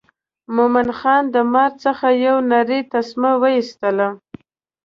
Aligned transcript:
مومن 0.55 0.87
خان 0.99 1.23
د 1.33 1.35
مار 1.53 1.71
څخه 1.83 2.07
یو 2.25 2.37
نرۍ 2.51 2.81
تسمه 2.93 3.31
وایستله. 3.41 4.09